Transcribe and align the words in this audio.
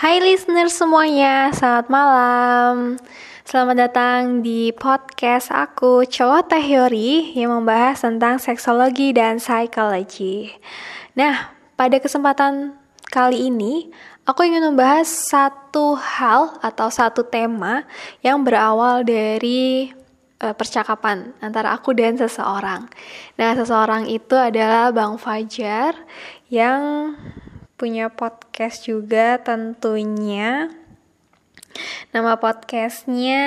Hai 0.00 0.16
listener 0.16 0.72
semuanya, 0.72 1.52
selamat 1.52 1.92
malam. 1.92 2.96
Selamat 3.44 3.76
datang 3.84 4.40
di 4.40 4.72
podcast 4.72 5.52
aku 5.52 6.08
Cowok 6.08 6.56
Teori 6.56 7.36
yang 7.36 7.52
membahas 7.52 8.00
tentang 8.00 8.40
seksologi 8.40 9.12
dan 9.12 9.36
psikologi. 9.36 10.56
Nah, 11.20 11.52
pada 11.76 12.00
kesempatan 12.00 12.80
kali 13.12 13.52
ini 13.52 13.92
aku 14.24 14.48
ingin 14.48 14.72
membahas 14.72 15.04
satu 15.04 16.00
hal 16.00 16.56
atau 16.64 16.88
satu 16.88 17.20
tema 17.20 17.84
yang 18.24 18.40
berawal 18.40 19.04
dari 19.04 19.92
uh, 20.40 20.56
percakapan 20.56 21.36
antara 21.44 21.76
aku 21.76 21.92
dan 21.92 22.16
seseorang. 22.16 22.88
Nah, 23.36 23.52
seseorang 23.52 24.08
itu 24.08 24.32
adalah 24.32 24.96
Bang 24.96 25.20
Fajar 25.20 25.92
yang 26.48 27.12
punya 27.80 28.12
podcast 28.12 28.84
juga 28.84 29.40
tentunya. 29.40 30.68
Nama 32.12 32.36
podcastnya 32.36 33.40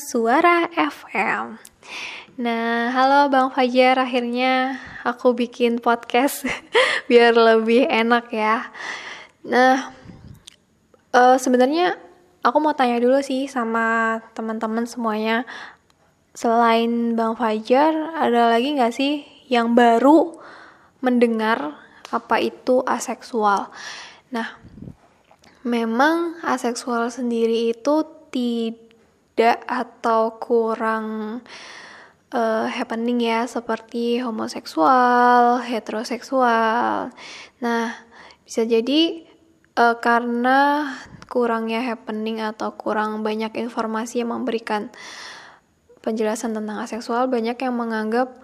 Suara 0.00 0.72
FM. 0.72 1.60
Nah, 2.40 2.88
halo 2.96 3.28
Bang 3.28 3.52
Fajar, 3.52 4.00
akhirnya 4.00 4.80
aku 5.04 5.36
bikin 5.36 5.84
podcast 5.84 6.48
biar 7.12 7.36
lebih 7.36 7.84
enak 7.84 8.32
ya. 8.32 8.72
Nah, 9.44 9.92
uh, 11.12 11.36
sebenarnya 11.36 12.00
aku 12.40 12.56
mau 12.64 12.72
tanya 12.72 12.96
dulu 12.96 13.20
sih 13.20 13.52
sama 13.52 14.16
teman-teman 14.32 14.88
semuanya. 14.88 15.44
Selain 16.32 17.12
Bang 17.12 17.36
Fajar, 17.36 17.92
ada 18.16 18.48
lagi 18.48 18.80
nggak 18.80 18.96
sih 18.96 19.28
yang 19.52 19.76
baru 19.76 20.40
mendengar 21.04 21.83
apa 22.14 22.38
itu 22.38 22.86
aseksual. 22.86 23.74
Nah, 24.30 24.54
memang 25.66 26.38
aseksual 26.46 27.10
sendiri 27.10 27.74
itu 27.74 28.06
tidak 28.30 29.58
atau 29.66 30.38
kurang 30.38 31.40
uh, 32.30 32.66
happening 32.70 33.22
ya 33.24 33.50
seperti 33.50 34.22
homoseksual, 34.22 35.66
heteroseksual. 35.66 37.10
Nah, 37.58 37.84
bisa 38.46 38.62
jadi 38.62 39.24
uh, 39.78 39.96
karena 39.98 40.90
kurangnya 41.30 41.82
happening 41.82 42.38
atau 42.38 42.76
kurang 42.78 43.26
banyak 43.26 43.54
informasi 43.58 44.22
yang 44.22 44.30
memberikan 44.30 44.92
penjelasan 46.04 46.52
tentang 46.52 46.78
aseksual, 46.84 47.26
banyak 47.32 47.56
yang 47.56 47.74
menganggap 47.74 48.36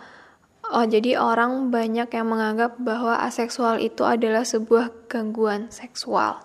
Oh, 0.70 0.86
jadi 0.86 1.18
orang 1.18 1.74
banyak 1.74 2.06
yang 2.14 2.30
menganggap 2.30 2.78
bahwa 2.78 3.18
aseksual 3.26 3.82
itu 3.82 4.06
adalah 4.06 4.46
sebuah 4.46 5.10
gangguan 5.10 5.66
seksual. 5.74 6.38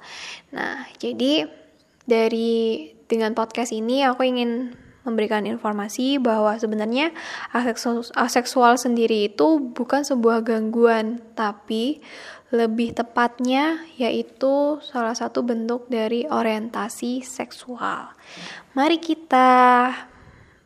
Nah, 0.49 0.89
jadi 0.97 1.45
dari 2.09 2.89
dengan 3.05 3.37
podcast 3.37 3.69
ini 3.69 4.01
aku 4.01 4.25
ingin 4.25 4.73
memberikan 5.05 5.45
informasi 5.45 6.17
bahwa 6.17 6.57
sebenarnya 6.57 7.13
aseksual, 7.53 8.01
aseksual 8.17 8.73
sendiri 8.81 9.29
itu 9.29 9.61
bukan 9.61 10.01
sebuah 10.01 10.41
gangguan, 10.41 11.21
tapi 11.37 12.01
lebih 12.49 12.97
tepatnya 12.97 13.85
yaitu 14.01 14.81
salah 14.81 15.13
satu 15.13 15.45
bentuk 15.45 15.85
dari 15.85 16.25
orientasi 16.25 17.21
seksual. 17.21 18.09
Mari 18.73 18.97
kita 18.97 19.49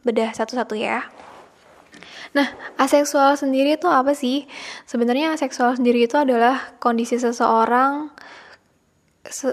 bedah 0.07 0.31
satu-satu 0.31 0.79
ya. 0.79 1.03
Nah, 2.37 2.47
aseksual 2.77 3.33
sendiri 3.33 3.77
itu 3.77 3.89
apa 3.89 4.13
sih? 4.13 4.45
Sebenarnya 4.85 5.33
aseksual 5.33 5.77
sendiri 5.77 6.05
itu 6.05 6.13
adalah 6.13 6.77
kondisi 6.77 7.17
seseorang 7.17 8.13
se 9.25 9.49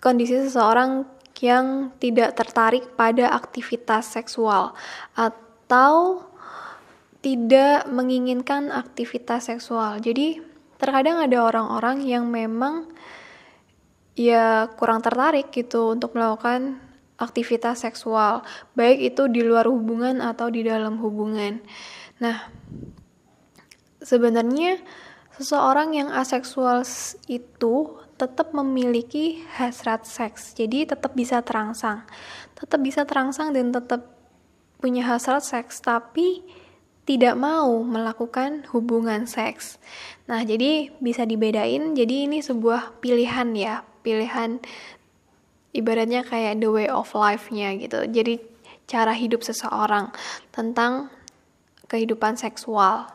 kondisi 0.00 0.36
seseorang 0.36 1.04
yang 1.40 1.92
tidak 2.00 2.36
tertarik 2.36 2.96
pada 2.96 3.28
aktivitas 3.32 4.08
seksual 4.08 4.72
atau 5.12 6.24
tidak 7.20 7.84
menginginkan 7.90 8.72
aktivitas 8.72 9.52
seksual. 9.52 10.00
Jadi, 10.00 10.40
terkadang 10.80 11.20
ada 11.20 11.42
orang-orang 11.42 12.06
yang 12.06 12.28
memang 12.28 12.88
ya 14.16 14.72
kurang 14.80 15.04
tertarik 15.04 15.52
gitu 15.52 15.92
untuk 15.92 16.16
melakukan 16.16 16.80
aktivitas 17.16 17.84
seksual, 17.84 18.44
baik 18.76 19.12
itu 19.12 19.28
di 19.28 19.40
luar 19.44 19.68
hubungan 19.68 20.20
atau 20.20 20.52
di 20.52 20.64
dalam 20.64 21.00
hubungan. 21.00 21.60
Nah, 22.16 22.48
sebenarnya 24.00 24.80
seseorang 25.36 25.92
yang 25.92 26.08
aseksual 26.08 26.86
itu 27.28 28.00
tetap 28.16 28.56
memiliki 28.56 29.44
hasrat 29.60 30.08
seks. 30.08 30.56
Jadi 30.56 30.88
tetap 30.88 31.12
bisa 31.12 31.44
terangsang. 31.44 32.08
Tetap 32.56 32.80
bisa 32.80 33.04
terangsang 33.04 33.52
dan 33.52 33.68
tetap 33.68 34.16
punya 34.80 35.04
hasrat 35.04 35.44
seks 35.44 35.80
tapi 35.84 36.44
tidak 37.06 37.38
mau 37.38 37.86
melakukan 37.86 38.66
hubungan 38.74 39.30
seks. 39.30 39.78
Nah, 40.26 40.42
jadi 40.42 40.90
bisa 40.98 41.22
dibedain. 41.22 41.94
Jadi 41.94 42.26
ini 42.26 42.42
sebuah 42.42 42.98
pilihan 42.98 43.54
ya, 43.54 43.86
pilihan 44.02 44.58
ibaratnya 45.70 46.26
kayak 46.26 46.58
the 46.58 46.66
way 46.66 46.88
of 46.90 47.06
life-nya 47.14 47.78
gitu. 47.78 48.02
Jadi 48.10 48.42
cara 48.90 49.14
hidup 49.14 49.46
seseorang 49.46 50.10
tentang 50.50 51.12
kehidupan 51.86 52.38
seksual. 52.38 53.10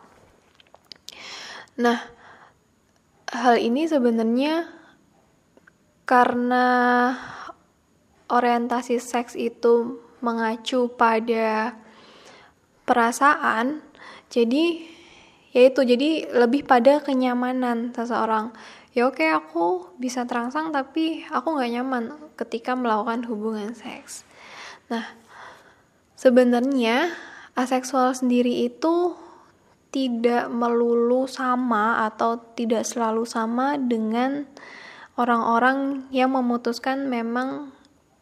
Nah, 1.79 1.99
hal 3.31 3.55
ini 3.59 3.87
sebenarnya 3.87 4.67
karena 6.03 6.67
orientasi 8.27 8.99
seks 8.99 9.35
itu 9.39 10.03
mengacu 10.19 10.91
pada 10.91 11.75
perasaan, 12.83 13.79
jadi 14.27 14.83
yaitu 15.51 15.83
jadi 15.83 16.31
lebih 16.31 16.63
pada 16.63 17.03
kenyamanan 17.03 17.91
seseorang. 17.91 18.55
Ya 18.91 19.07
oke 19.07 19.23
aku 19.23 19.95
bisa 19.95 20.27
terangsang 20.27 20.75
tapi 20.75 21.23
aku 21.31 21.55
nggak 21.55 21.71
nyaman 21.79 22.03
ketika 22.35 22.75
melakukan 22.75 23.23
hubungan 23.27 23.71
seks. 23.71 24.27
Nah, 24.91 25.07
sebenarnya 26.19 27.11
aseksual 27.55 28.15
sendiri 28.15 28.67
itu 28.67 29.15
tidak 29.91 30.47
melulu 30.47 31.27
sama 31.27 32.07
atau 32.07 32.39
tidak 32.55 32.87
selalu 32.87 33.27
sama 33.27 33.75
dengan 33.75 34.47
orang-orang 35.19 36.07
yang 36.15 36.31
memutuskan 36.31 37.11
memang 37.11 37.75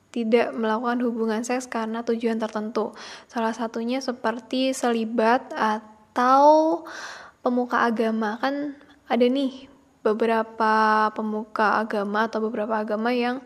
tidak 0.09 0.49
melakukan 0.57 1.05
hubungan 1.05 1.41
seks 1.45 1.69
karena 1.69 2.01
tujuan 2.01 2.41
tertentu. 2.41 2.97
Salah 3.29 3.53
satunya 3.53 4.01
seperti 4.01 4.73
selibat 4.73 5.53
atau 5.53 6.81
pemuka 7.45 7.85
agama. 7.85 8.41
Kan 8.41 8.73
ada 9.05 9.25
nih 9.29 9.69
beberapa 10.01 11.07
pemuka 11.13 11.77
agama 11.77 12.25
atau 12.25 12.41
beberapa 12.41 12.81
agama 12.81 13.13
yang 13.13 13.45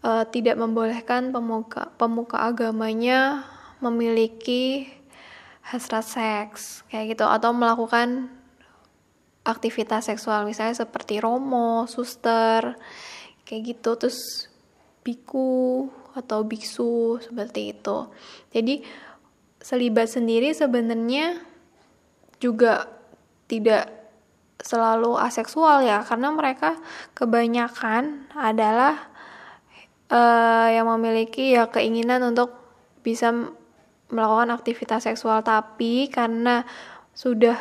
uh, 0.00 0.24
tidak 0.24 0.56
membolehkan 0.56 1.34
pemuka 1.34 1.90
pemuka 2.00 2.38
agamanya 2.40 3.44
memiliki 3.82 4.88
hasrat 5.62 6.06
seks 6.06 6.82
kayak 6.90 7.14
gitu 7.14 7.24
atau 7.26 7.54
melakukan 7.54 8.28
aktivitas 9.42 10.10
seksual 10.10 10.46
misalnya 10.46 10.78
seperti 10.78 11.18
romo, 11.18 11.86
suster 11.90 12.78
kayak 13.46 13.74
gitu 13.74 13.90
terus 13.98 14.46
biku 15.02 15.90
atau 16.14 16.46
biksu 16.46 17.18
seperti 17.18 17.74
itu. 17.74 18.06
Jadi 18.54 18.86
selibat 19.62 20.10
sendiri 20.10 20.54
sebenarnya 20.54 21.38
juga 22.42 22.90
tidak 23.46 23.90
selalu 24.62 25.18
aseksual 25.18 25.82
ya 25.82 26.06
karena 26.06 26.30
mereka 26.30 26.78
kebanyakan 27.18 28.30
adalah 28.30 29.10
uh, 30.06 30.70
yang 30.70 30.86
memiliki 30.86 31.54
ya 31.54 31.66
keinginan 31.66 32.22
untuk 32.22 32.54
bisa 33.02 33.34
melakukan 34.12 34.52
aktivitas 34.52 35.08
seksual 35.08 35.40
tapi 35.40 36.06
karena 36.12 36.68
sudah 37.16 37.56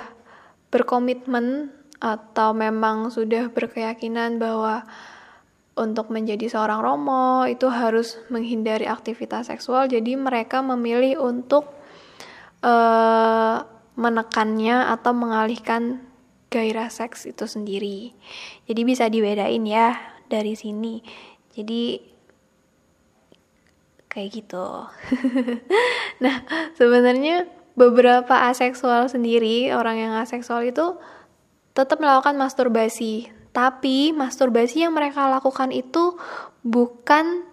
berkomitmen 0.70 1.72
atau 2.02 2.52
memang 2.52 3.10
sudah 3.10 3.50
berkeyakinan 3.50 4.38
bahwa 4.42 4.84
untuk 5.80 6.12
menjadi 6.12 6.52
seorang 6.52 6.84
romo 6.84 7.48
itu 7.48 7.72
harus 7.72 8.20
menghindari 8.28 8.86
aktivitas 8.86 9.48
seksual 9.48 9.88
jadi 9.88 10.20
mereka 10.20 10.60
memilih 10.60 11.18
untuk 11.24 11.72
uh, 12.62 13.64
menekannya 13.96 14.92
atau 14.92 15.12
mengalihkan 15.12 16.12
gairah 16.52 16.92
seks 16.92 17.32
itu 17.32 17.48
sendiri. 17.48 18.12
Jadi 18.68 18.82
bisa 18.84 19.08
dibedain 19.08 19.64
ya 19.64 19.96
dari 20.28 20.60
sini. 20.60 21.00
Jadi 21.56 22.11
kayak 24.12 24.44
gitu. 24.44 24.68
nah, 26.24 26.44
sebenarnya 26.76 27.48
beberapa 27.80 28.52
aseksual 28.52 29.08
sendiri, 29.08 29.72
orang 29.72 29.96
yang 29.98 30.14
aseksual 30.20 30.68
itu 30.68 31.00
tetap 31.72 32.04
melakukan 32.04 32.36
masturbasi, 32.36 33.32
Tapi 33.52 34.16
masturbasi 34.16 34.88
yang 34.88 34.96
mereka 34.96 35.28
lakukan 35.28 35.76
itu 35.76 36.16
bukan 36.64 37.44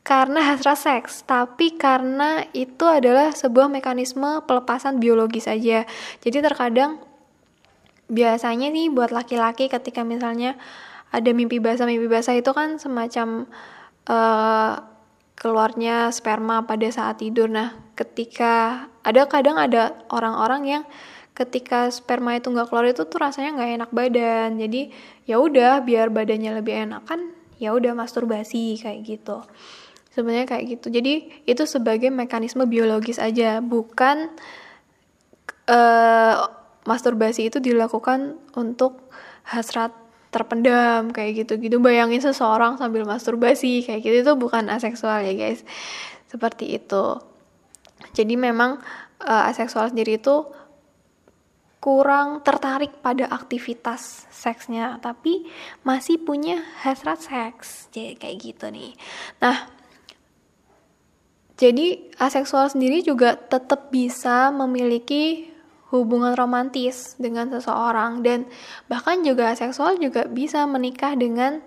karena 0.00 0.52
hasrat 0.52 0.80
seks, 0.80 1.24
tapi 1.28 1.76
karena 1.76 2.48
itu 2.56 2.88
adalah 2.88 3.32
sebuah 3.36 3.68
mekanisme 3.68 4.44
pelepasan 4.48 5.00
biologis 5.00 5.44
aja. 5.44 5.84
Jadi 6.24 6.40
terkadang 6.40 7.04
biasanya 8.08 8.72
nih 8.72 8.88
buat 8.92 9.12
laki-laki 9.12 9.68
ketika 9.68 10.04
misalnya 10.04 10.56
ada 11.12 11.30
mimpi 11.36 11.60
basah 11.60 11.88
mimpi 11.88 12.08
basah 12.08 12.36
itu 12.36 12.52
kan 12.52 12.76
semacam 12.76 13.48
uh, 14.08 14.93
keluarnya 15.34 16.10
sperma 16.14 16.64
pada 16.64 16.88
saat 16.90 17.20
tidur. 17.20 17.50
Nah, 17.50 17.74
ketika 17.98 18.86
ada 19.02 19.26
kadang 19.26 19.60
ada 19.60 19.94
orang-orang 20.10 20.62
yang 20.64 20.82
ketika 21.34 21.90
sperma 21.90 22.38
itu 22.38 22.50
nggak 22.50 22.70
keluar 22.70 22.86
itu 22.86 23.02
tuh 23.06 23.18
rasanya 23.18 23.58
nggak 23.58 23.70
enak 23.82 23.90
badan. 23.90 24.50
Jadi 24.56 24.94
ya 25.26 25.42
udah 25.42 25.82
biar 25.82 26.10
badannya 26.14 26.62
lebih 26.62 26.74
enak 26.88 27.02
kan 27.08 27.34
ya 27.58 27.72
udah 27.74 27.94
masturbasi 27.94 28.78
kayak 28.82 29.06
gitu 29.06 29.40
sebenarnya 30.14 30.46
kayak 30.46 30.78
gitu 30.78 30.94
jadi 30.94 31.26
itu 31.48 31.62
sebagai 31.66 32.10
mekanisme 32.12 32.62
biologis 32.70 33.18
aja 33.18 33.58
bukan 33.58 34.30
uh, 35.66 36.34
masturbasi 36.86 37.50
itu 37.50 37.58
dilakukan 37.58 38.38
untuk 38.54 39.10
hasrat 39.42 39.90
terpendam 40.34 41.14
kayak 41.14 41.46
gitu 41.46 41.62
gitu 41.62 41.78
bayangin 41.78 42.18
seseorang 42.18 42.74
sambil 42.74 43.06
masturbasi 43.06 43.86
kayak 43.86 44.02
gitu 44.02 44.16
itu 44.26 44.32
bukan 44.34 44.66
aseksual 44.66 45.22
ya 45.22 45.38
guys. 45.38 45.62
Seperti 46.26 46.74
itu. 46.74 47.22
Jadi 48.10 48.34
memang 48.34 48.82
uh, 49.22 49.50
aseksual 49.50 49.94
sendiri 49.94 50.18
itu 50.18 50.42
kurang 51.78 52.42
tertarik 52.42 52.98
pada 53.04 53.28
aktivitas 53.30 54.26
seksnya 54.32 54.98
tapi 54.98 55.46
masih 55.86 56.18
punya 56.18 56.58
hasrat 56.82 57.22
seks. 57.22 57.86
Jadi 57.94 58.18
kayak 58.18 58.36
gitu 58.42 58.66
nih. 58.74 58.98
Nah 59.38 59.70
jadi 61.54 62.10
aseksual 62.18 62.66
sendiri 62.66 63.06
juga 63.06 63.38
tetap 63.38 63.94
bisa 63.94 64.50
memiliki 64.50 65.53
hubungan 66.02 66.34
romantis 66.34 67.14
dengan 67.20 67.52
seseorang 67.52 68.26
dan 68.26 68.50
bahkan 68.90 69.22
juga 69.22 69.54
aseksual 69.54 70.00
juga 70.02 70.26
bisa 70.26 70.66
menikah 70.66 71.14
dengan 71.14 71.62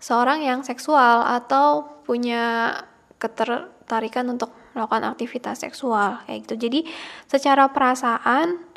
seorang 0.00 0.44
yang 0.44 0.60
seksual 0.64 1.24
atau 1.24 2.00
punya 2.04 2.76
ketertarikan 3.20 4.28
untuk 4.32 4.52
melakukan 4.72 5.12
aktivitas 5.12 5.60
seksual 5.64 6.24
kayak 6.24 6.48
gitu. 6.48 6.54
Jadi 6.68 6.80
secara 7.28 7.68
perasaan 7.68 8.70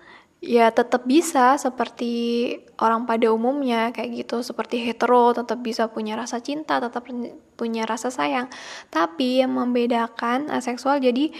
ya 0.43 0.75
tetap 0.75 1.07
bisa 1.07 1.55
seperti 1.55 2.51
orang 2.75 3.07
pada 3.07 3.31
umumnya 3.31 3.95
kayak 3.95 4.27
gitu 4.27 4.43
seperti 4.43 4.83
hetero 4.83 5.31
tetap 5.31 5.63
bisa 5.63 5.87
punya 5.87 6.19
rasa 6.19 6.43
cinta 6.43 6.83
tetap 6.83 7.07
punya 7.55 7.87
rasa 7.87 8.11
sayang 8.11 8.51
tapi 8.91 9.39
yang 9.39 9.55
membedakan 9.55 10.51
aseksual 10.51 10.99
jadi 10.99 11.31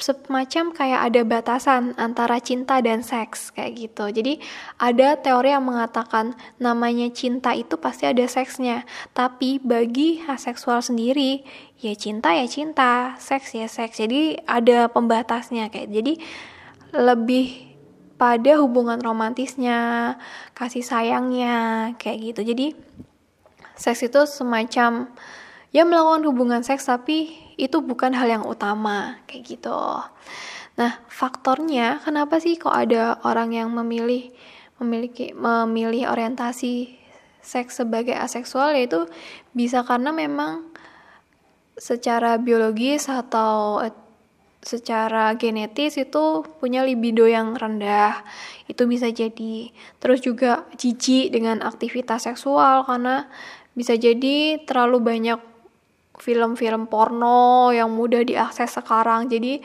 semacam 0.00 0.72
kayak 0.72 1.00
ada 1.12 1.20
batasan 1.22 1.94
antara 2.00 2.40
cinta 2.40 2.80
dan 2.80 3.04
seks 3.04 3.52
kayak 3.52 3.76
gitu. 3.76 4.08
Jadi 4.08 4.40
ada 4.80 5.20
teori 5.20 5.52
yang 5.52 5.64
mengatakan 5.64 6.34
namanya 6.56 7.08
cinta 7.12 7.52
itu 7.52 7.76
pasti 7.76 8.08
ada 8.08 8.24
seksnya. 8.24 8.88
Tapi 9.12 9.60
bagi 9.60 10.24
aseksual 10.24 10.80
sendiri 10.80 11.44
ya 11.78 11.94
cinta 11.96 12.32
ya 12.32 12.48
cinta 12.48 13.14
seks 13.20 13.54
ya 13.54 13.68
seks. 13.68 14.00
Jadi 14.00 14.40
ada 14.48 14.88
pembatasnya 14.88 15.68
kayak. 15.68 15.88
Jadi 15.92 16.12
lebih 16.90 17.70
pada 18.20 18.60
hubungan 18.60 19.00
romantisnya, 19.00 20.16
kasih 20.52 20.84
sayangnya, 20.84 21.92
kayak 21.96 22.34
gitu. 22.34 22.52
Jadi 22.52 22.66
seks 23.80 24.04
itu 24.04 24.20
semacam 24.28 25.08
ya 25.72 25.86
melakukan 25.86 26.26
hubungan 26.28 26.60
seks 26.60 26.84
tapi 26.84 27.32
itu 27.60 27.84
bukan 27.84 28.16
hal 28.16 28.40
yang 28.40 28.44
utama 28.48 29.20
kayak 29.28 29.56
gitu. 29.56 29.80
Nah, 30.80 30.92
faktornya 31.12 32.00
kenapa 32.00 32.40
sih 32.40 32.56
kok 32.56 32.72
ada 32.72 33.20
orang 33.20 33.52
yang 33.52 33.68
memilih 33.68 34.32
memiliki 34.80 35.36
memilih 35.36 36.08
orientasi 36.08 36.96
seks 37.44 37.84
sebagai 37.84 38.16
aseksual? 38.16 38.72
Yaitu 38.72 39.04
bisa 39.52 39.84
karena 39.84 40.08
memang 40.08 40.72
secara 41.76 42.40
biologis 42.40 43.12
atau 43.12 43.84
secara 44.60 45.32
genetis 45.36 45.96
itu 45.96 46.44
punya 46.60 46.84
libido 46.84 47.28
yang 47.28 47.56
rendah. 47.56 48.24
Itu 48.64 48.88
bisa 48.88 49.12
jadi. 49.12 49.72
Terus 50.00 50.24
juga 50.24 50.64
jijik 50.80 51.32
dengan 51.32 51.60
aktivitas 51.60 52.24
seksual 52.24 52.88
karena 52.88 53.28
bisa 53.76 53.96
jadi 53.96 54.60
terlalu 54.64 55.00
banyak 55.00 55.49
film-film 56.20 56.86
porno 56.86 57.72
yang 57.72 57.90
mudah 57.90 58.22
diakses 58.22 58.76
sekarang 58.76 59.26
jadi 59.26 59.58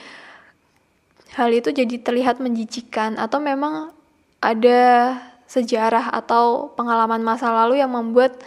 hal 1.36 1.52
itu 1.52 1.76
jadi 1.76 1.96
terlihat 2.00 2.40
menjijikan 2.40 3.20
atau 3.20 3.44
memang 3.44 3.92
ada 4.40 5.14
sejarah 5.46 6.16
atau 6.16 6.72
pengalaman 6.74 7.22
masa 7.22 7.52
lalu 7.52 7.84
yang 7.84 7.92
membuat 7.92 8.40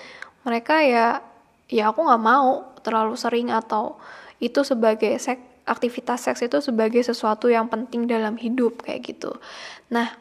mereka 0.42 0.80
ya 0.82 1.20
ya 1.68 1.92
aku 1.92 2.00
nggak 2.00 2.24
mau 2.24 2.64
terlalu 2.80 3.14
sering 3.14 3.52
atau 3.52 4.00
itu 4.40 4.64
sebagai 4.64 5.12
seks 5.20 5.48
aktivitas 5.68 6.24
seks 6.24 6.40
itu 6.40 6.58
sebagai 6.64 7.04
sesuatu 7.04 7.52
yang 7.52 7.68
penting 7.68 8.08
dalam 8.08 8.40
hidup 8.40 8.80
kayak 8.88 9.04
gitu. 9.04 9.36
Nah, 9.92 10.16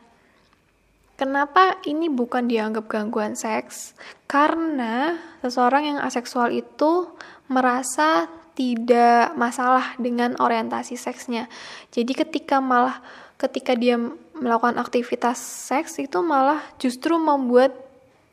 kenapa 1.15 1.79
ini 1.87 2.11
bukan 2.11 2.51
dianggap 2.51 2.91
gangguan 2.91 3.39
seks? 3.39 3.95
Karena 4.27 5.15
seseorang 5.39 5.95
yang 5.95 5.99
aseksual 6.03 6.51
itu 6.51 7.07
merasa 7.47 8.27
tidak 8.57 9.37
masalah 9.37 9.93
dengan 10.01 10.33
orientasi 10.39 10.97
seksnya. 10.97 11.45
Jadi 11.93 12.17
ketika 12.17 12.57
malah 12.57 12.99
ketika 13.37 13.77
dia 13.77 14.01
melakukan 14.33 14.81
aktivitas 14.81 15.37
seks 15.37 16.01
itu 16.01 16.19
malah 16.25 16.61
justru 16.81 17.15
membuat 17.21 17.73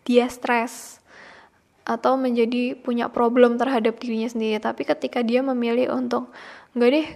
dia 0.09 0.29
stres 0.33 1.01
atau 1.85 2.17
menjadi 2.17 2.73
punya 2.81 3.13
problem 3.13 3.61
terhadap 3.61 4.01
dirinya 4.01 4.29
sendiri. 4.33 4.57
Tapi 4.57 4.89
ketika 4.89 5.21
dia 5.21 5.45
memilih 5.45 5.93
untuk 5.93 6.33
nggak 6.73 6.91
deh 6.91 7.09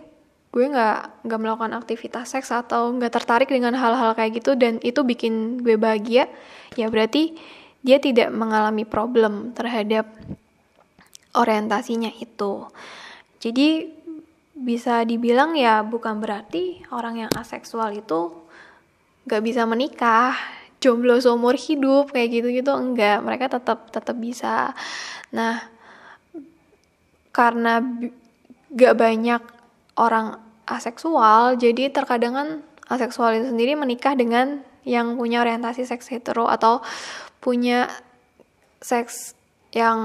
gue 0.48 0.64
nggak 0.64 1.28
nggak 1.28 1.40
melakukan 1.40 1.72
aktivitas 1.76 2.32
seks 2.32 2.48
atau 2.48 2.88
nggak 2.96 3.12
tertarik 3.12 3.48
dengan 3.52 3.76
hal-hal 3.76 4.16
kayak 4.16 4.40
gitu 4.40 4.56
dan 4.56 4.80
itu 4.80 5.04
bikin 5.04 5.60
gue 5.60 5.76
bahagia 5.76 6.24
ya 6.72 6.88
berarti 6.88 7.36
dia 7.84 8.00
tidak 8.00 8.32
mengalami 8.32 8.88
problem 8.88 9.52
terhadap 9.52 10.08
orientasinya 11.38 12.10
itu. 12.18 12.66
Jadi 13.38 13.86
bisa 14.58 15.06
dibilang 15.06 15.54
ya 15.54 15.86
bukan 15.86 16.18
berarti 16.18 16.82
orang 16.90 17.22
yang 17.22 17.32
aseksual 17.38 17.94
itu 17.94 18.34
nggak 19.30 19.42
bisa 19.46 19.62
menikah 19.70 20.34
jomblo 20.82 21.14
seumur 21.22 21.54
hidup 21.54 22.10
kayak 22.10 22.42
gitu 22.42 22.48
gitu 22.50 22.74
enggak. 22.74 23.22
Mereka 23.22 23.46
tetap 23.46 23.86
tetap 23.94 24.18
bisa. 24.18 24.74
Nah 25.30 25.62
karena 27.30 27.78
gak 28.74 28.98
banyak 28.98 29.42
orang 29.94 30.42
aseksual 30.66 31.54
jadi 31.54 31.94
terkadang 31.94 32.34
kan 32.34 32.48
aseksual 32.90 33.38
itu 33.38 33.54
sendiri 33.54 33.78
menikah 33.78 34.18
dengan 34.18 34.66
yang 34.82 35.14
punya 35.14 35.44
orientasi 35.44 35.86
seks 35.86 36.10
hetero 36.10 36.50
atau 36.50 36.82
punya 37.38 37.86
seks 38.82 39.37
yang 39.72 39.98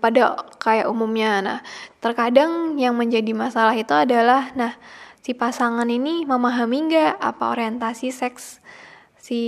pada 0.00 0.40
kayak 0.56 0.88
umumnya. 0.88 1.44
Nah 1.44 1.58
terkadang 2.00 2.80
yang 2.80 2.96
menjadi 2.96 3.32
masalah 3.36 3.76
itu 3.76 3.92
adalah 3.92 4.52
nah 4.56 4.72
si 5.20 5.36
pasangan 5.36 5.88
ini 5.90 6.24
memahami 6.24 6.88
nggak 6.88 7.12
apa 7.20 7.44
orientasi 7.52 8.08
seks 8.14 8.62
si 9.20 9.40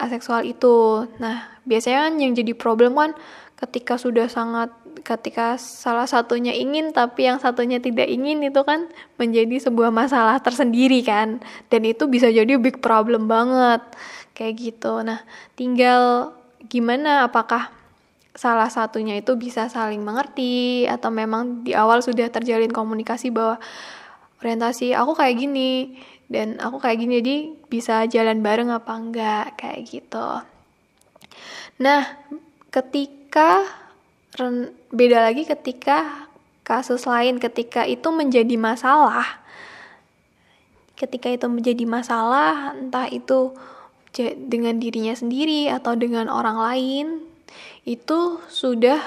aseksual 0.00 0.46
itu? 0.48 1.04
Nah 1.20 1.60
biasanya 1.68 2.08
kan 2.08 2.14
yang 2.16 2.32
jadi 2.32 2.52
problem 2.56 2.96
kan 2.96 3.12
ketika 3.54 4.00
sudah 4.00 4.26
sangat 4.26 4.72
ketika 5.04 5.60
salah 5.60 6.08
satunya 6.08 6.56
ingin 6.56 6.94
tapi 6.94 7.28
yang 7.28 7.36
satunya 7.36 7.76
tidak 7.76 8.08
ingin 8.08 8.40
itu 8.40 8.62
kan 8.64 8.88
menjadi 9.20 9.68
sebuah 9.68 9.92
masalah 9.92 10.40
tersendiri 10.40 11.04
kan. 11.04 11.44
Dan 11.68 11.84
itu 11.84 12.08
bisa 12.08 12.32
jadi 12.32 12.56
big 12.56 12.80
problem 12.80 13.28
banget. 13.28 13.84
Kayak 14.32 14.54
gitu. 14.58 15.04
Nah 15.04 15.20
tinggal 15.58 16.32
gimana? 16.72 17.28
Apakah 17.28 17.83
salah 18.34 18.66
satunya 18.66 19.14
itu 19.14 19.38
bisa 19.38 19.70
saling 19.70 20.02
mengerti 20.02 20.84
atau 20.90 21.14
memang 21.14 21.62
di 21.62 21.70
awal 21.70 22.02
sudah 22.02 22.26
terjalin 22.34 22.74
komunikasi 22.74 23.30
bahwa 23.30 23.62
orientasi 24.42 24.90
aku 24.90 25.14
kayak 25.14 25.38
gini 25.38 26.02
dan 26.26 26.58
aku 26.58 26.82
kayak 26.82 26.98
gini 26.98 27.22
jadi 27.22 27.36
bisa 27.70 27.94
jalan 28.10 28.42
bareng 28.42 28.74
apa 28.74 28.92
enggak 28.98 29.46
kayak 29.54 29.86
gitu. 29.86 30.28
Nah 31.78 32.02
ketika 32.74 33.62
beda 34.90 35.30
lagi 35.30 35.46
ketika 35.46 36.26
kasus 36.66 37.06
lain 37.06 37.38
ketika 37.38 37.86
itu 37.86 38.10
menjadi 38.10 38.58
masalah. 38.58 39.46
Ketika 40.98 41.30
itu 41.30 41.46
menjadi 41.46 41.86
masalah 41.86 42.74
entah 42.74 43.06
itu 43.10 43.54
dengan 44.38 44.78
dirinya 44.78 45.14
sendiri 45.14 45.66
atau 45.70 45.98
dengan 45.98 46.30
orang 46.30 46.58
lain 46.58 47.06
itu 47.84 48.40
sudah 48.48 49.00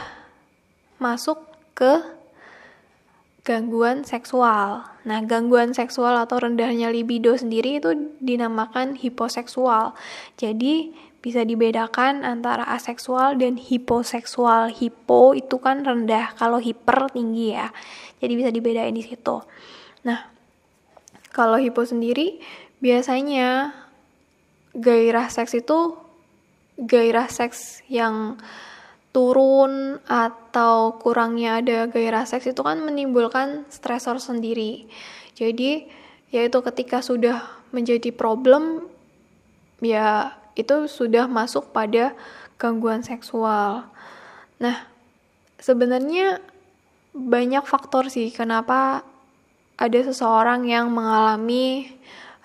masuk 1.01 1.41
ke 1.73 2.01
gangguan 3.41 4.05
seksual. 4.05 4.85
Nah, 5.07 5.19
gangguan 5.23 5.71
seksual 5.73 6.13
atau 6.19 6.37
rendahnya 6.37 6.91
libido 6.93 7.33
sendiri 7.33 7.79
itu 7.81 8.13
dinamakan 8.19 8.99
hiposeksual. 8.99 9.95
Jadi, 10.35 10.91
bisa 11.23 11.41
dibedakan 11.43 12.21
antara 12.21 12.67
aseksual 12.69 13.39
dan 13.39 13.57
hiposeksual. 13.57 14.69
Hipo 14.71 15.33
itu 15.33 15.57
kan 15.57 15.81
rendah, 15.81 16.35
kalau 16.37 16.61
hiper 16.61 17.09
tinggi 17.09 17.57
ya. 17.57 17.73
Jadi 18.21 18.33
bisa 18.35 18.49
dibedain 18.53 18.93
di 18.93 19.03
situ. 19.03 19.41
Nah, 20.05 20.27
kalau 21.33 21.57
hipo 21.57 21.83
sendiri 21.83 22.39
biasanya 22.77 23.73
gairah 24.77 25.27
seks 25.33 25.57
itu 25.57 25.97
gairah 26.77 27.25
seks 27.27 27.81
yang 27.89 28.37
turun 29.09 29.97
atau 30.05 31.01
kurangnya 31.01 31.57
ada 31.57 31.89
gairah 31.89 32.29
seks 32.29 32.53
itu 32.53 32.61
kan 32.61 32.77
menimbulkan 32.85 33.65
stresor 33.73 34.21
sendiri. 34.21 34.85
Jadi 35.33 35.89
yaitu 36.29 36.61
ketika 36.61 37.01
sudah 37.01 37.41
menjadi 37.73 38.13
problem 38.13 38.85
ya 39.81 40.37
itu 40.53 40.85
sudah 40.85 41.25
masuk 41.25 41.73
pada 41.73 42.13
gangguan 42.61 43.01
seksual. 43.01 43.89
Nah, 44.61 44.77
sebenarnya 45.57 46.41
banyak 47.13 47.65
faktor 47.65 48.13
sih 48.13 48.29
kenapa 48.29 49.01
ada 49.77 49.99
seseorang 50.01 50.65
yang 50.65 50.89
mengalami 50.93 51.93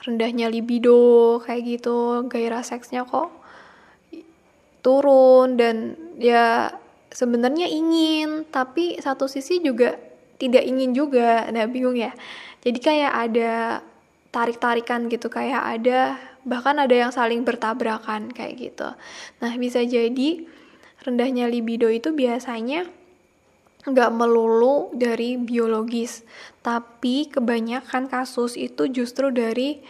rendahnya 0.04 0.48
libido 0.52 1.40
kayak 1.44 1.80
gitu, 1.80 2.28
gairah 2.28 2.64
seksnya 2.64 3.04
kok 3.08 3.41
turun 4.82 5.54
dan 5.56 5.96
ya 6.18 6.74
sebenarnya 7.14 7.70
ingin 7.70 8.44
tapi 8.50 8.98
satu 8.98 9.30
sisi 9.30 9.62
juga 9.62 9.96
tidak 10.42 10.66
ingin 10.66 10.90
juga. 10.92 11.46
Nah 11.54 11.70
bingung 11.70 11.94
ya. 11.94 12.10
Jadi 12.62 12.78
kayak 12.78 13.12
ada 13.14 13.82
tarik-tarikan 14.34 15.06
gitu 15.06 15.30
kayak 15.30 15.62
ada 15.78 16.18
bahkan 16.42 16.74
ada 16.82 16.94
yang 16.94 17.14
saling 17.14 17.46
bertabrakan 17.46 18.34
kayak 18.34 18.58
gitu. 18.58 18.90
Nah 19.38 19.52
bisa 19.54 19.86
jadi 19.86 20.42
rendahnya 21.02 21.46
libido 21.46 21.86
itu 21.90 22.10
biasanya 22.10 22.86
nggak 23.82 24.10
melulu 24.14 24.94
dari 24.94 25.34
biologis 25.34 26.22
tapi 26.62 27.26
kebanyakan 27.26 28.06
kasus 28.06 28.54
itu 28.54 28.86
justru 28.86 29.34
dari 29.34 29.82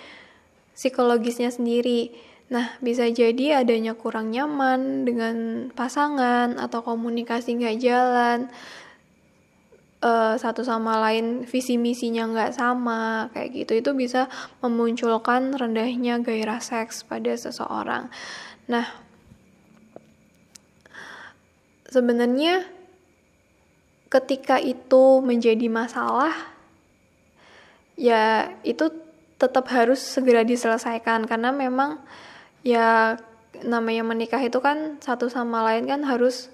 psikologisnya 0.73 1.53
sendiri 1.53 2.09
Nah, 2.53 2.77
bisa 2.85 3.09
jadi 3.09 3.65
adanya 3.65 3.97
kurang 3.97 4.29
nyaman 4.29 5.09
dengan 5.09 5.37
pasangan 5.73 6.61
atau 6.61 6.85
komunikasi 6.85 7.57
nggak 7.57 7.81
jalan, 7.81 8.53
uh, 10.05 10.37
satu 10.37 10.61
sama 10.61 11.01
lain 11.01 11.49
visi 11.49 11.81
misinya 11.81 12.29
nggak 12.29 12.53
sama, 12.53 13.33
kayak 13.33 13.49
gitu. 13.57 13.73
Itu 13.81 13.91
bisa 13.97 14.29
memunculkan 14.61 15.57
rendahnya 15.57 16.21
gairah 16.21 16.61
seks 16.61 17.09
pada 17.09 17.33
seseorang. 17.33 18.13
Nah, 18.69 18.85
sebenarnya 21.89 22.69
ketika 24.13 24.61
itu 24.61 25.25
menjadi 25.25 25.73
masalah, 25.73 26.37
ya 27.97 28.53
itu 28.61 28.93
tetap 29.41 29.73
harus 29.73 30.05
segera 30.05 30.45
diselesaikan 30.45 31.25
karena 31.25 31.49
memang 31.49 31.97
ya 32.63 33.19
namanya 33.63 34.03
menikah 34.03 34.41
itu 34.43 34.59
kan 34.59 34.99
satu 34.99 35.31
sama 35.31 35.63
lain 35.63 35.87
kan 35.87 36.03
harus 36.03 36.51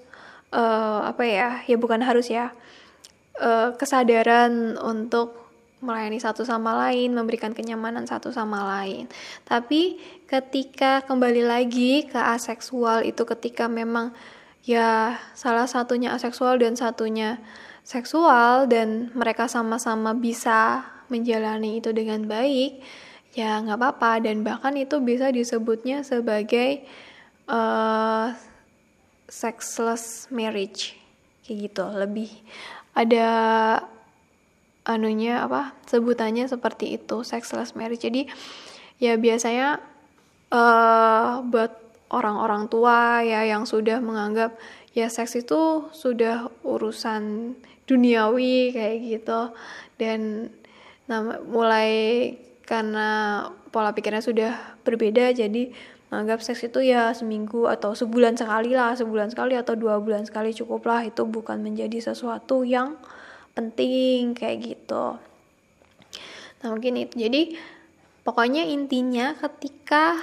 uh, 0.53 1.05
apa 1.05 1.23
ya 1.25 1.49
ya 1.65 1.77
bukan 1.79 2.01
harus 2.05 2.29
ya 2.29 2.53
uh, 3.41 3.73
kesadaran 3.77 4.77
untuk 4.77 5.39
melayani 5.79 6.19
satu 6.19 6.43
sama 6.43 6.75
lain, 6.75 7.15
memberikan 7.15 7.55
kenyamanan 7.55 8.03
satu 8.03 8.35
sama 8.35 8.67
lain. 8.67 9.07
Tapi 9.47 9.95
ketika 10.27 11.07
kembali 11.07 11.47
lagi 11.47 12.03
ke 12.03 12.19
aseksual 12.19 13.07
itu 13.07 13.23
ketika 13.23 13.71
memang 13.71 14.11
ya 14.67 15.15
salah 15.33 15.65
satunya 15.71 16.11
aseksual 16.11 16.59
dan 16.59 16.75
satunya 16.75 17.39
seksual 17.87 18.67
dan 18.67 19.09
mereka 19.15 19.47
sama-sama 19.47 20.11
bisa 20.11 20.83
menjalani 21.07 21.79
itu 21.79 21.95
dengan 21.95 22.27
baik, 22.27 22.83
ya 23.33 23.59
nggak 23.61 23.79
apa-apa. 23.79 24.23
Dan 24.23 24.41
bahkan 24.41 24.73
itu 24.77 25.01
bisa 25.01 25.29
disebutnya 25.29 26.01
sebagai 26.05 26.85
uh, 27.49 28.33
sexless 29.29 30.29
marriage. 30.33 30.97
Kayak 31.45 31.57
gitu. 31.69 31.85
Lebih 31.89 32.29
ada 32.97 33.27
anunya 34.89 35.45
apa 35.45 35.77
sebutannya 35.85 36.49
seperti 36.49 36.97
itu 36.97 37.21
sexless 37.21 37.77
marriage. 37.77 38.01
Jadi 38.01 38.25
ya 38.97 39.15
biasanya 39.15 39.77
uh, 40.49 41.45
buat 41.45 41.71
orang-orang 42.09 42.65
tua 42.67 43.21
ya 43.21 43.45
yang 43.45 43.69
sudah 43.69 44.01
menganggap 44.01 44.57
ya 44.97 45.07
seks 45.07 45.37
itu 45.37 45.87
sudah 45.93 46.49
urusan 46.65 47.53
duniawi 47.85 48.73
kayak 48.73 48.97
gitu. 49.05 49.41
Dan 50.01 50.49
nah, 51.05 51.41
mulai 51.45 51.89
karena 52.69 53.07
pola 53.73 53.97
pikirnya 53.97 54.21
sudah 54.21 54.77
berbeda 54.85 55.33
jadi 55.33 55.73
menganggap 56.13 56.45
seks 56.45 56.69
itu 56.69 56.85
ya 56.85 57.09
seminggu 57.17 57.65
atau 57.65 57.97
sebulan 57.97 58.37
sekali 58.37 58.77
lah 58.77 58.93
sebulan 58.93 59.33
sekali 59.33 59.57
atau 59.57 59.73
dua 59.73 59.97
bulan 59.97 60.25
sekali 60.25 60.53
cukup 60.53 60.85
lah. 60.85 61.01
Itu 61.05 61.25
bukan 61.25 61.65
menjadi 61.65 62.13
sesuatu 62.13 62.61
yang 62.61 62.97
penting 63.57 64.37
kayak 64.37 64.57
gitu. 64.61 65.17
Nah 66.61 66.67
mungkin 66.69 66.93
itu. 66.97 67.13
Jadi 67.17 67.57
pokoknya 68.21 68.69
intinya 68.69 69.33
ketika 69.33 70.17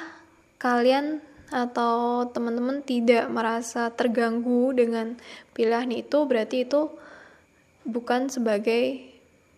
kalian 0.62 1.18
atau 1.50 2.26
teman-teman 2.30 2.82
tidak 2.82 3.30
merasa 3.30 3.90
terganggu 3.94 4.74
dengan 4.74 5.18
pilihan 5.54 5.90
itu 5.94 6.26
berarti 6.26 6.66
itu 6.66 6.90
bukan 7.86 8.26
sebagai 8.26 9.15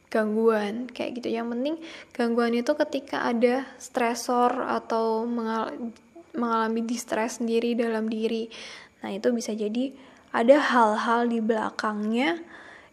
gangguan 0.08 0.88
kayak 0.90 1.20
gitu. 1.20 1.28
Yang 1.32 1.46
penting 1.56 1.74
gangguan 2.12 2.52
itu 2.56 2.72
ketika 2.74 3.28
ada 3.28 3.64
stresor 3.76 4.64
atau 4.64 5.24
mengal 5.28 5.92
mengalami 6.36 6.84
distress 6.84 7.40
sendiri 7.40 7.74
dalam 7.74 8.06
diri. 8.06 8.48
Nah, 9.02 9.14
itu 9.14 9.30
bisa 9.32 9.54
jadi 9.54 9.94
ada 10.30 10.60
hal-hal 10.60 11.28
di 11.28 11.40
belakangnya 11.40 12.40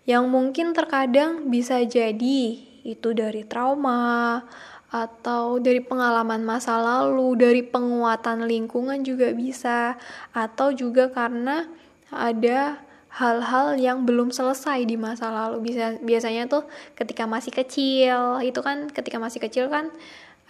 yang 0.05 0.29
mungkin 0.29 0.71
terkadang 0.71 1.49
bisa 1.49 1.81
jadi 1.83 2.41
itu 2.85 3.09
dari 3.17 3.41
trauma 3.43 4.45
atau 4.93 5.57
dari 5.59 5.81
pengalaman 5.81 6.45
masa 6.45 6.77
lalu, 6.77 7.35
dari 7.35 7.65
penguatan 7.65 8.45
lingkungan 8.45 9.01
juga 9.01 9.33
bisa 9.33 9.97
atau 10.31 10.71
juga 10.71 11.09
karena 11.11 11.67
ada 12.13 12.79
hal-hal 13.15 13.79
yang 13.79 14.03
belum 14.03 14.35
selesai 14.35 14.83
di 14.83 14.99
masa 14.99 15.31
lalu. 15.31 15.71
Bisa 15.71 15.95
biasanya 16.03 16.51
tuh 16.51 16.67
ketika 16.99 17.23
masih 17.23 17.55
kecil 17.55 18.43
itu 18.43 18.59
kan 18.59 18.91
ketika 18.91 19.17
masih 19.17 19.39
kecil 19.39 19.71
kan 19.71 19.87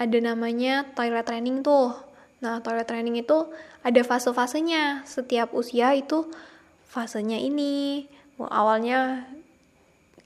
ada 0.02 0.18
namanya 0.18 0.90
toilet 0.98 1.24
training 1.24 1.62
tuh. 1.62 1.94
Nah 2.42 2.60
toilet 2.66 2.90
training 2.90 3.22
itu 3.22 3.48
ada 3.86 4.02
fase-fasenya. 4.02 5.06
Setiap 5.06 5.54
usia 5.54 5.94
itu 5.94 6.26
fasenya 6.90 7.38
ini. 7.38 8.10
Awalnya 8.36 9.30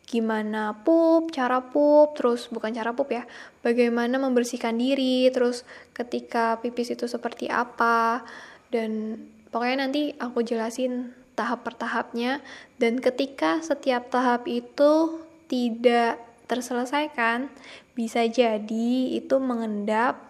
gimana 0.10 0.74
pup, 0.82 1.30
cara 1.30 1.62
pup, 1.62 2.18
terus 2.18 2.50
bukan 2.50 2.74
cara 2.74 2.98
pup 2.98 3.14
ya, 3.14 3.30
bagaimana 3.62 4.18
membersihkan 4.18 4.74
diri, 4.74 5.30
terus 5.30 5.62
ketika 5.94 6.58
pipis 6.58 6.98
itu 6.98 7.06
seperti 7.06 7.46
apa, 7.46 8.26
dan 8.74 9.22
pokoknya 9.54 9.86
nanti 9.86 10.18
aku 10.18 10.42
jelasin 10.42 11.14
tahap 11.40 11.64
per 11.64 11.80
tahapnya 11.80 12.44
dan 12.76 13.00
ketika 13.00 13.64
setiap 13.64 14.12
tahap 14.12 14.44
itu 14.52 15.24
tidak 15.48 16.20
terselesaikan 16.52 17.48
bisa 17.96 18.28
jadi 18.28 19.16
itu 19.16 19.40
mengendap 19.40 20.30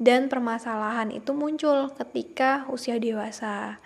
dan 0.00 0.32
permasalahan 0.32 1.12
itu 1.12 1.36
muncul 1.36 1.92
ketika 1.92 2.64
usia 2.72 2.96
dewasa. 2.96 3.78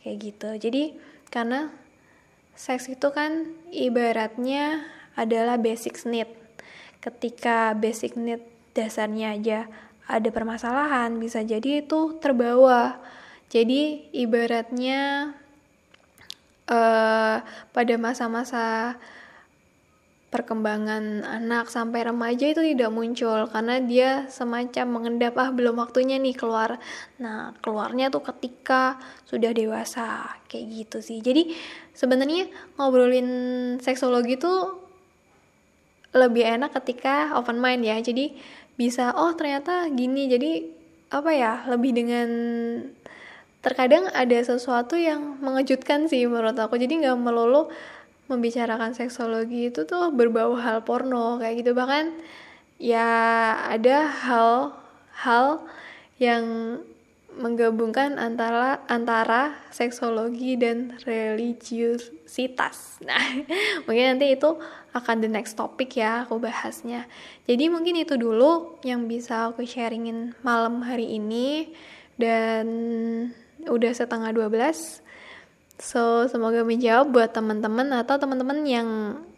Kayak 0.00 0.16
gitu. 0.24 0.50
Jadi 0.56 0.84
karena 1.28 1.68
seks 2.56 2.88
itu 2.88 3.12
kan 3.12 3.52
ibaratnya 3.68 4.88
adalah 5.12 5.60
basic 5.60 6.00
need. 6.08 6.32
Ketika 7.04 7.76
basic 7.76 8.16
need 8.16 8.40
dasarnya 8.72 9.36
aja 9.36 9.60
ada 10.08 10.32
permasalahan 10.32 11.20
bisa 11.20 11.44
jadi 11.44 11.84
itu 11.84 12.16
terbawa. 12.16 12.96
Jadi 13.52 14.08
ibaratnya 14.16 15.32
uh, 16.68 17.36
pada 17.72 17.94
masa-masa 17.96 18.96
perkembangan 20.28 21.24
anak 21.24 21.72
sampai 21.72 22.04
remaja 22.04 22.52
itu 22.52 22.60
tidak 22.60 22.92
muncul 22.92 23.48
karena 23.48 23.80
dia 23.80 24.10
semacam 24.28 25.00
mengendap 25.00 25.32
ah 25.40 25.48
belum 25.48 25.80
waktunya 25.80 26.20
nih 26.20 26.36
keluar. 26.36 26.76
Nah, 27.16 27.56
keluarnya 27.64 28.12
tuh 28.12 28.20
ketika 28.20 29.00
sudah 29.24 29.56
dewasa 29.56 30.36
kayak 30.52 30.66
gitu 30.68 30.98
sih. 31.00 31.24
Jadi 31.24 31.56
sebenarnya 31.96 32.44
ngobrolin 32.76 33.28
seksologi 33.80 34.36
tuh 34.36 34.84
lebih 36.12 36.44
enak 36.44 36.76
ketika 36.76 37.32
open 37.32 37.56
mind 37.56 37.88
ya. 37.88 37.96
Jadi 37.96 38.36
bisa 38.76 39.16
oh 39.16 39.32
ternyata 39.32 39.88
gini. 39.88 40.28
Jadi 40.28 40.50
apa 41.08 41.32
ya? 41.32 41.64
Lebih 41.72 42.04
dengan 42.04 42.28
terkadang 43.60 44.06
ada 44.14 44.38
sesuatu 44.40 44.94
yang 44.94 45.40
mengejutkan 45.42 46.06
sih 46.06 46.26
menurut 46.30 46.54
aku. 46.54 46.78
Jadi 46.78 47.04
nggak 47.04 47.18
melulu 47.18 47.68
membicarakan 48.28 48.92
seksologi 48.92 49.72
itu 49.72 49.88
tuh 49.88 50.12
berbau 50.12 50.52
hal 50.60 50.84
porno 50.84 51.40
kayak 51.40 51.64
gitu 51.64 51.72
bahkan 51.72 52.12
ya 52.76 53.08
ada 53.72 54.04
hal-hal 54.04 55.64
yang 56.20 56.44
menggabungkan 57.38 58.18
antara 58.18 58.82
antara 58.90 59.56
seksologi 59.70 60.58
dan 60.58 60.98
religiusitas. 61.06 62.76
Nah, 63.08 63.46
mungkin 63.86 64.18
nanti 64.18 64.34
itu 64.34 64.58
akan 64.90 65.22
the 65.22 65.30
next 65.30 65.54
topic 65.54 65.96
ya 65.96 66.26
aku 66.26 66.42
bahasnya. 66.42 67.06
Jadi 67.46 67.70
mungkin 67.70 67.94
itu 67.94 68.18
dulu 68.18 68.82
yang 68.82 69.06
bisa 69.06 69.54
aku 69.54 69.62
sharingin 69.62 70.34
malam 70.42 70.82
hari 70.82 71.14
ini 71.16 71.70
dan 72.18 72.66
udah 73.70 73.92
setengah 73.94 74.32
12 74.34 75.08
So, 75.78 76.26
semoga 76.26 76.66
menjawab 76.66 77.14
buat 77.14 77.30
teman-teman 77.30 77.94
atau 77.94 78.18
teman-teman 78.18 78.66
yang 78.66 78.88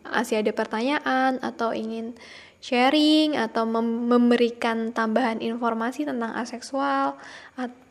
masih 0.09 0.41
ada 0.41 0.57
pertanyaan 0.57 1.37
atau 1.45 1.77
ingin 1.77 2.17
sharing 2.65 3.37
atau 3.37 3.69
mem 3.69 4.09
memberikan 4.09 4.93
tambahan 4.97 5.45
informasi 5.45 6.09
tentang 6.09 6.33
aseksual 6.33 7.21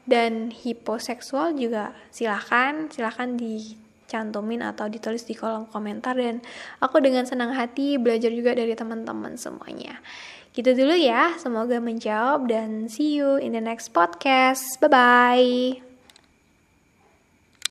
dan 0.10 0.50
hiposeksual 0.50 1.54
juga 1.54 1.94
silahkan 2.10 2.90
silahkan 2.90 3.38
dicantumin 3.38 4.66
atau 4.66 4.90
ditulis 4.90 5.30
di 5.30 5.38
kolom 5.38 5.70
komentar. 5.70 6.18
Dan 6.18 6.42
aku 6.82 6.98
dengan 7.06 7.30
senang 7.30 7.54
hati 7.54 8.02
belajar 8.02 8.34
juga 8.34 8.58
dari 8.58 8.74
teman-teman 8.74 9.38
semuanya. 9.38 10.02
Gitu 10.58 10.74
dulu 10.74 10.98
ya 10.98 11.38
semoga 11.38 11.78
menjawab 11.78 12.50
dan 12.50 12.90
see 12.90 13.14
you 13.22 13.38
in 13.38 13.54
the 13.54 13.62
next 13.62 13.94
podcast. 13.94 14.82
Bye 14.82 14.90
bye 14.90 15.89